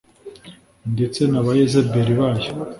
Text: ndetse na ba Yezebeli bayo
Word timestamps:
ndetse 0.93 1.21
na 1.31 1.39
ba 1.45 1.51
Yezebeli 1.59 2.13
bayo 2.19 2.49